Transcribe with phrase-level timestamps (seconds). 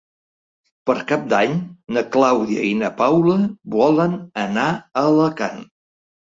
[0.89, 1.53] Per Cap d'Any
[1.97, 3.37] na Clàudia i na Paula
[3.79, 5.65] volen anar a Alacant.